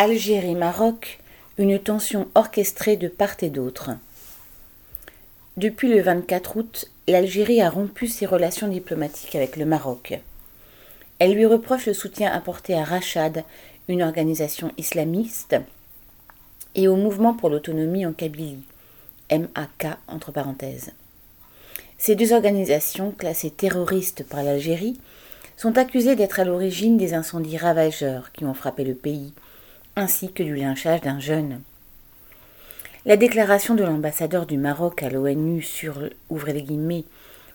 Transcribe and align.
Algérie-Maroc, 0.00 1.18
une 1.58 1.76
tension 1.76 2.28
orchestrée 2.36 2.96
de 2.96 3.08
part 3.08 3.34
et 3.42 3.50
d'autre. 3.50 3.90
Depuis 5.56 5.88
le 5.88 6.00
24 6.00 6.56
août, 6.56 6.88
l'Algérie 7.08 7.60
a 7.60 7.68
rompu 7.68 8.06
ses 8.06 8.24
relations 8.24 8.68
diplomatiques 8.68 9.34
avec 9.34 9.56
le 9.56 9.64
Maroc. 9.64 10.20
Elle 11.18 11.32
lui 11.32 11.46
reproche 11.46 11.86
le 11.86 11.94
soutien 11.94 12.30
apporté 12.30 12.76
à 12.76 12.84
Rachad, 12.84 13.42
une 13.88 14.04
organisation 14.04 14.70
islamiste, 14.78 15.56
et 16.76 16.86
au 16.86 16.94
mouvement 16.94 17.34
pour 17.34 17.50
l'autonomie 17.50 18.06
en 18.06 18.12
Kabylie, 18.12 18.62
MAK. 19.32 19.98
Ces 21.98 22.14
deux 22.14 22.32
organisations, 22.32 23.10
classées 23.10 23.50
terroristes 23.50 24.22
par 24.22 24.44
l'Algérie, 24.44 25.00
sont 25.56 25.76
accusées 25.76 26.14
d'être 26.14 26.38
à 26.38 26.44
l'origine 26.44 26.98
des 26.98 27.14
incendies 27.14 27.58
ravageurs 27.58 28.30
qui 28.30 28.44
ont 28.44 28.54
frappé 28.54 28.84
le 28.84 28.94
pays, 28.94 29.32
ainsi 29.98 30.32
que 30.32 30.44
du 30.44 30.54
lynchage 30.54 31.00
d'un 31.00 31.18
jeune. 31.18 31.60
La 33.04 33.16
déclaration 33.16 33.74
de 33.74 33.82
l'ambassadeur 33.82 34.46
du 34.46 34.56
Maroc 34.56 35.02
à 35.02 35.10
l'ONU 35.10 35.60
sur, 35.60 36.08
ouvrez 36.30 36.52
les 36.52 36.62
guillemets, 36.62 37.04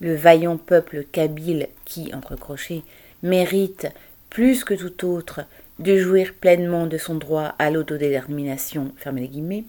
le 0.00 0.14
vaillant 0.14 0.58
peuple 0.58 1.04
kabyle 1.10 1.68
qui, 1.86 2.12
entre 2.14 2.36
crochets, 2.36 2.82
mérite, 3.22 3.88
plus 4.28 4.64
que 4.64 4.74
tout 4.74 5.06
autre, 5.06 5.40
de 5.78 5.96
jouir 5.96 6.34
pleinement 6.34 6.86
de 6.86 6.98
son 6.98 7.14
droit 7.14 7.54
à 7.58 7.70
l'autodétermination, 7.70 8.92
fermez 8.98 9.22
les 9.22 9.28
guillemets, 9.28 9.64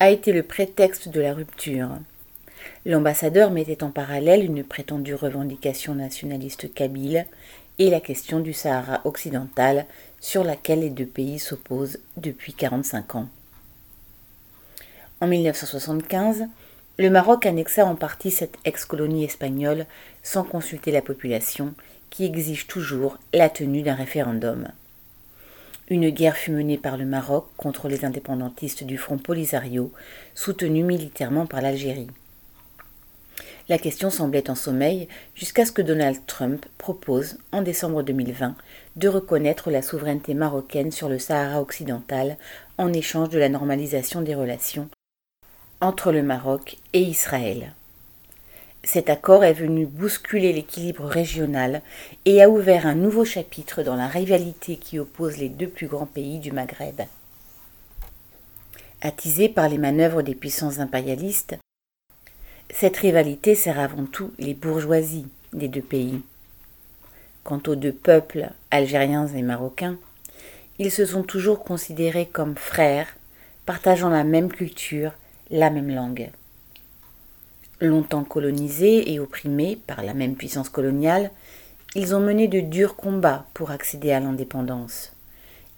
a 0.00 0.10
été 0.10 0.32
le 0.32 0.42
prétexte 0.42 1.10
de 1.10 1.20
la 1.20 1.34
rupture. 1.34 1.90
L'ambassadeur 2.86 3.50
mettait 3.50 3.84
en 3.84 3.90
parallèle 3.90 4.44
une 4.44 4.64
prétendue 4.64 5.14
revendication 5.14 5.94
nationaliste 5.94 6.72
kabyle 6.72 7.26
et 7.78 7.90
la 7.90 8.00
question 8.00 8.40
du 8.40 8.52
Sahara 8.52 9.00
occidental 9.04 9.86
sur 10.22 10.44
laquelle 10.44 10.80
les 10.80 10.88
deux 10.88 11.04
pays 11.04 11.38
s'opposent 11.38 11.98
depuis 12.16 12.54
45 12.54 13.16
ans. 13.16 13.28
En 15.20 15.26
1975, 15.26 16.46
le 16.98 17.10
Maroc 17.10 17.44
annexa 17.44 17.84
en 17.84 17.96
partie 17.96 18.30
cette 18.30 18.56
ex-colonie 18.64 19.24
espagnole 19.24 19.84
sans 20.22 20.44
consulter 20.44 20.92
la 20.92 21.02
population 21.02 21.74
qui 22.08 22.24
exige 22.24 22.66
toujours 22.66 23.18
la 23.34 23.50
tenue 23.50 23.82
d'un 23.82 23.94
référendum. 23.94 24.68
Une 25.88 26.10
guerre 26.10 26.36
fut 26.36 26.52
menée 26.52 26.78
par 26.78 26.96
le 26.96 27.04
Maroc 27.04 27.48
contre 27.56 27.88
les 27.88 28.04
indépendantistes 28.04 28.84
du 28.84 28.98
Front 28.98 29.18
Polisario, 29.18 29.92
soutenu 30.34 30.84
militairement 30.84 31.46
par 31.46 31.60
l'Algérie. 31.60 32.08
La 33.68 33.78
question 33.78 34.10
semblait 34.10 34.50
en 34.50 34.54
sommeil 34.54 35.08
jusqu'à 35.34 35.64
ce 35.64 35.72
que 35.72 35.82
Donald 35.82 36.18
Trump 36.26 36.66
propose, 36.78 37.38
en 37.52 37.62
décembre 37.62 38.02
2020, 38.02 38.56
de 38.96 39.08
reconnaître 39.08 39.70
la 39.70 39.82
souveraineté 39.82 40.34
marocaine 40.34 40.90
sur 40.90 41.08
le 41.08 41.18
Sahara 41.18 41.60
occidental 41.60 42.36
en 42.76 42.92
échange 42.92 43.28
de 43.28 43.38
la 43.38 43.48
normalisation 43.48 44.20
des 44.20 44.34
relations 44.34 44.88
entre 45.80 46.12
le 46.12 46.22
Maroc 46.22 46.76
et 46.92 47.00
Israël. 47.00 47.74
Cet 48.84 49.10
accord 49.10 49.44
est 49.44 49.52
venu 49.52 49.86
bousculer 49.86 50.52
l'équilibre 50.52 51.04
régional 51.04 51.82
et 52.24 52.42
a 52.42 52.48
ouvert 52.48 52.86
un 52.86 52.94
nouveau 52.94 53.24
chapitre 53.24 53.82
dans 53.82 53.96
la 53.96 54.06
rivalité 54.06 54.76
qui 54.76 54.98
oppose 54.98 55.38
les 55.38 55.48
deux 55.48 55.68
plus 55.68 55.88
grands 55.88 56.06
pays 56.06 56.38
du 56.38 56.52
Maghreb. 56.52 57.02
Attisée 59.00 59.48
par 59.48 59.68
les 59.68 59.78
manœuvres 59.78 60.22
des 60.22 60.36
puissances 60.36 60.78
impérialistes, 60.78 61.56
cette 62.72 62.96
rivalité 62.96 63.54
sert 63.54 63.78
avant 63.78 64.06
tout 64.06 64.32
les 64.38 64.54
bourgeoisies 64.54 65.28
des 65.52 65.68
deux 65.68 65.82
pays. 65.82 66.22
Quant 67.44 67.60
aux 67.66 67.76
deux 67.76 67.92
peuples, 67.92 68.50
algériens 68.70 69.28
et 69.28 69.42
marocains, 69.42 69.98
ils 70.78 70.90
se 70.90 71.04
sont 71.04 71.22
toujours 71.22 71.62
considérés 71.62 72.26
comme 72.26 72.56
frères, 72.56 73.14
partageant 73.66 74.08
la 74.08 74.24
même 74.24 74.50
culture, 74.50 75.12
la 75.50 75.70
même 75.70 75.94
langue. 75.94 76.30
Longtemps 77.80 78.24
colonisés 78.24 79.12
et 79.12 79.20
opprimés 79.20 79.76
par 79.86 80.02
la 80.02 80.14
même 80.14 80.34
puissance 80.34 80.70
coloniale, 80.70 81.30
ils 81.94 82.14
ont 82.14 82.20
mené 82.20 82.48
de 82.48 82.60
durs 82.60 82.96
combats 82.96 83.44
pour 83.52 83.70
accéder 83.70 84.12
à 84.12 84.20
l'indépendance. 84.20 85.12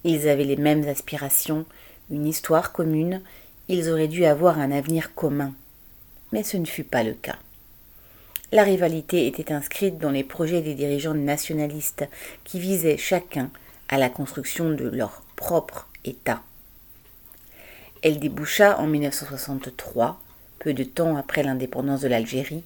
Ils 0.05 0.29
avaient 0.29 0.45
les 0.45 0.55
mêmes 0.55 0.87
aspirations, 0.87 1.65
une 2.09 2.25
histoire 2.25 2.71
commune, 2.71 3.21
ils 3.67 3.89
auraient 3.89 4.07
dû 4.07 4.23
avoir 4.23 4.59
un 4.59 4.71
avenir 4.71 5.13
commun 5.13 5.53
mais 6.31 6.43
ce 6.43 6.57
ne 6.57 6.65
fut 6.65 6.83
pas 6.83 7.03
le 7.03 7.13
cas. 7.13 7.37
La 8.51 8.63
rivalité 8.63 9.27
était 9.27 9.51
inscrite 9.51 9.97
dans 9.97 10.11
les 10.11 10.23
projets 10.23 10.61
des 10.61 10.75
dirigeants 10.75 11.13
nationalistes 11.13 12.07
qui 12.43 12.59
visaient 12.59 12.97
chacun 12.97 13.49
à 13.89 13.97
la 13.97 14.09
construction 14.09 14.69
de 14.69 14.87
leur 14.87 15.23
propre 15.35 15.89
État. 16.05 16.41
Elle 18.01 18.19
déboucha 18.19 18.79
en 18.79 18.87
1963, 18.87 20.21
peu 20.59 20.73
de 20.73 20.83
temps 20.83 21.17
après 21.17 21.43
l'indépendance 21.43 22.01
de 22.01 22.07
l'Algérie, 22.07 22.63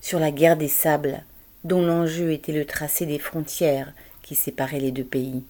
sur 0.00 0.18
la 0.18 0.30
guerre 0.30 0.56
des 0.56 0.68
sables, 0.68 1.22
dont 1.64 1.82
l'enjeu 1.82 2.32
était 2.32 2.52
le 2.52 2.64
tracé 2.64 3.06
des 3.06 3.18
frontières 3.18 3.92
qui 4.22 4.34
séparaient 4.34 4.80
les 4.80 4.92
deux 4.92 5.04
pays. 5.04 5.44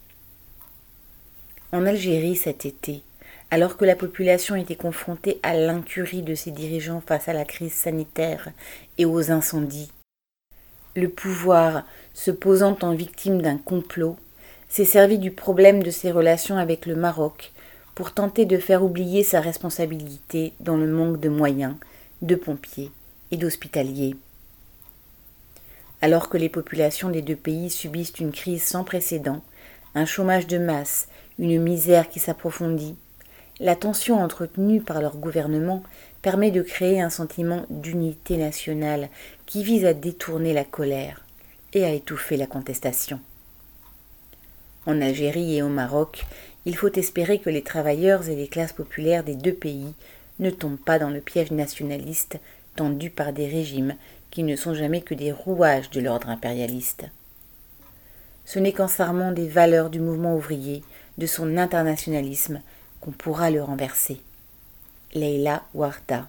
En 1.72 1.86
Algérie 1.86 2.36
cet 2.36 2.66
été, 2.66 3.02
alors 3.50 3.76
que 3.76 3.84
la 3.84 3.96
population 3.96 4.54
était 4.54 4.76
confrontée 4.76 5.40
à 5.42 5.54
l'incurie 5.54 6.22
de 6.22 6.34
ses 6.34 6.50
dirigeants 6.50 7.02
face 7.04 7.28
à 7.28 7.32
la 7.32 7.44
crise 7.44 7.72
sanitaire 7.72 8.50
et 8.96 9.04
aux 9.04 9.30
incendies. 9.30 9.90
Le 10.94 11.08
pouvoir, 11.08 11.84
se 12.14 12.30
posant 12.30 12.76
en 12.82 12.94
victime 12.94 13.42
d'un 13.42 13.58
complot, 13.58 14.16
s'est 14.68 14.84
servi 14.84 15.18
du 15.18 15.32
problème 15.32 15.82
de 15.82 15.90
ses 15.90 16.12
relations 16.12 16.56
avec 16.56 16.86
le 16.86 16.94
Maroc 16.94 17.52
pour 17.94 18.12
tenter 18.12 18.44
de 18.44 18.56
faire 18.56 18.84
oublier 18.84 19.24
sa 19.24 19.40
responsabilité 19.40 20.52
dans 20.60 20.76
le 20.76 20.86
manque 20.86 21.20
de 21.20 21.28
moyens, 21.28 21.74
de 22.22 22.34
pompiers 22.34 22.90
et 23.30 23.36
d'hospitaliers. 23.36 24.14
Alors 26.02 26.28
que 26.28 26.38
les 26.38 26.48
populations 26.48 27.10
des 27.10 27.20
deux 27.20 27.36
pays 27.36 27.68
subissent 27.68 28.18
une 28.18 28.32
crise 28.32 28.62
sans 28.62 28.84
précédent, 28.84 29.42
un 29.94 30.06
chômage 30.06 30.46
de 30.46 30.58
masse, 30.58 31.08
une 31.38 31.60
misère 31.60 32.08
qui 32.08 32.20
s'approfondit, 32.20 32.96
la 33.60 33.76
tension 33.76 34.22
entretenue 34.22 34.80
par 34.80 35.02
leur 35.02 35.16
gouvernement 35.16 35.82
permet 36.22 36.50
de 36.50 36.62
créer 36.62 37.00
un 37.00 37.10
sentiment 37.10 37.66
d'unité 37.68 38.38
nationale 38.38 39.10
qui 39.44 39.62
vise 39.62 39.84
à 39.84 39.92
détourner 39.92 40.54
la 40.54 40.64
colère 40.64 41.24
et 41.74 41.84
à 41.84 41.92
étouffer 41.92 42.38
la 42.38 42.46
contestation. 42.46 43.20
En 44.86 45.02
Algérie 45.02 45.56
et 45.56 45.62
au 45.62 45.68
Maroc, 45.68 46.24
il 46.64 46.74
faut 46.74 46.92
espérer 46.92 47.38
que 47.38 47.50
les 47.50 47.62
travailleurs 47.62 48.28
et 48.28 48.34
les 48.34 48.48
classes 48.48 48.72
populaires 48.72 49.24
des 49.24 49.34
deux 49.34 49.52
pays 49.52 49.94
ne 50.38 50.50
tombent 50.50 50.78
pas 50.78 50.98
dans 50.98 51.10
le 51.10 51.20
piège 51.20 51.50
nationaliste 51.50 52.38
tendu 52.76 53.10
par 53.10 53.34
des 53.34 53.46
régimes 53.46 53.94
qui 54.30 54.42
ne 54.42 54.56
sont 54.56 54.74
jamais 54.74 55.02
que 55.02 55.14
des 55.14 55.32
rouages 55.32 55.90
de 55.90 56.00
l'ordre 56.00 56.30
impérialiste. 56.30 57.04
Ce 58.46 58.58
n'est 58.58 58.72
qu'en 58.72 58.88
s'armant 58.88 59.32
des 59.32 59.48
valeurs 59.48 59.90
du 59.90 60.00
mouvement 60.00 60.34
ouvrier, 60.34 60.82
de 61.18 61.26
son 61.26 61.58
internationalisme, 61.58 62.62
qu'on 63.00 63.10
pourra 63.10 63.50
le 63.50 63.62
renverser. 63.62 64.20
Leila 65.14 65.62
Warda 65.74 66.28